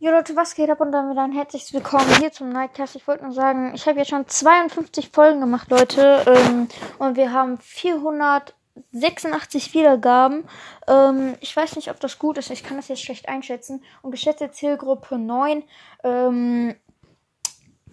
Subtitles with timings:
[0.00, 2.94] Jo Leute, was geht ab und dann wieder ein herzliches Willkommen hier zum Nightcast.
[2.94, 6.22] Ich wollte nur sagen, ich habe jetzt schon 52 Folgen gemacht, Leute.
[6.24, 6.68] Ähm,
[7.00, 10.44] und wir haben 486 Wiedergaben.
[10.86, 12.52] Ähm, ich weiß nicht, ob das gut ist.
[12.52, 13.82] Ich kann das jetzt schlecht einschätzen.
[14.02, 15.64] Und geschätzte Zielgruppe 9.
[16.04, 16.76] Ähm,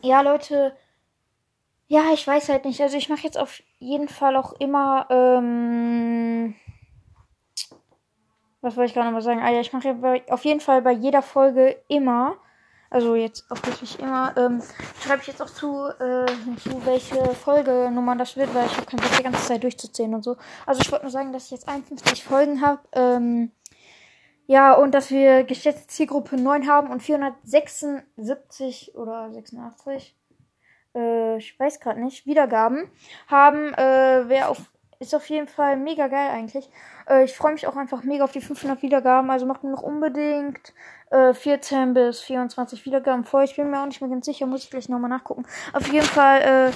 [0.03, 0.77] ja, Leute.
[1.87, 2.81] Ja, ich weiß halt nicht.
[2.81, 5.07] Also ich mache jetzt auf jeden Fall auch immer...
[8.65, 9.41] Was wollte ich gerade noch mal sagen?
[9.43, 9.95] Ah ja, ich mache
[10.29, 12.37] auf jeden Fall bei jeder Folge immer,
[12.89, 14.59] also jetzt auch wirklich immer, ähm,
[15.03, 19.01] schreibe ich jetzt auch zu, äh, hinzu, welche Folgenummer das wird, weil ich habe keinen
[19.01, 20.37] Bock, die ganze Zeit durchzuzählen und so.
[20.65, 22.81] Also ich wollte nur sagen, dass ich jetzt 51 Folgen habe.
[22.93, 23.51] Ähm,
[24.47, 30.15] ja, und dass wir geschätzte Zielgruppe 9 haben und 476 oder 86,
[30.95, 32.89] äh, ich weiß gerade nicht, Wiedergaben
[33.27, 33.75] haben.
[33.75, 36.69] Äh, wer auf ist auf jeden Fall mega geil eigentlich.
[37.09, 39.29] Äh, ich freue mich auch einfach mega auf die 500 Wiedergaben.
[39.29, 40.73] Also macht mir noch unbedingt
[41.11, 43.43] äh, 14 bis 24 Wiedergaben vor.
[43.43, 44.45] Ich bin mir auch nicht mehr ganz sicher.
[44.45, 45.45] Muss ich gleich nochmal nachgucken.
[45.73, 46.71] Auf jeden Fall, äh,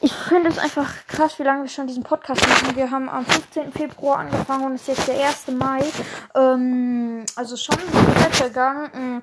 [0.00, 2.76] ich finde es einfach krass, wie lange wir schon diesen Podcast machen.
[2.76, 3.72] Wir haben am 15.
[3.72, 5.48] Februar angefangen und es ist jetzt der 1.
[5.58, 5.80] Mai.
[6.34, 7.76] Ähm, also schon
[8.20, 9.22] Zeit vergangen.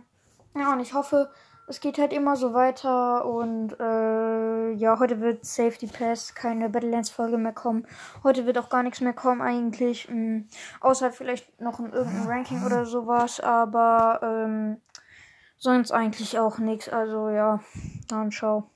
[0.56, 1.32] Ja, und ich hoffe,
[1.68, 7.38] es geht halt immer so weiter und äh, ja, heute wird Safety Pass keine Battlelands-Folge
[7.38, 7.88] mehr kommen.
[8.24, 10.10] Heute wird auch gar nichts mehr kommen eigentlich.
[10.10, 10.44] Mh,
[10.82, 14.78] außer vielleicht noch in irgendein Ranking oder sowas, aber ähm,
[15.58, 16.90] sonst eigentlich auch nichts.
[16.90, 17.62] Also ja,
[18.10, 18.70] dann ciao.